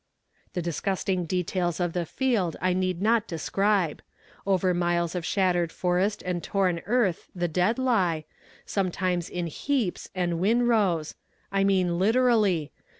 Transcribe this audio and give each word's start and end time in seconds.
"The 0.53 0.63
disgusting 0.63 1.25
details 1.25 1.79
of 1.79 1.93
the 1.93 2.07
field 2.07 2.57
I 2.59 2.73
need 2.73 3.03
not 3.03 3.27
describe. 3.27 4.01
Over 4.47 4.73
miles 4.73 5.13
of 5.13 5.23
shattered 5.23 5.71
forest 5.71 6.23
and 6.25 6.43
torn 6.43 6.79
earth 6.87 7.27
the 7.35 7.47
dead 7.47 7.77
lie, 7.77 8.25
sometimes 8.65 9.29
in 9.29 9.45
heaps 9.45 10.09
and 10.15 10.39
winrows 10.39 11.13
I 11.51 11.63
mean 11.63 11.99
literally! 11.99 12.71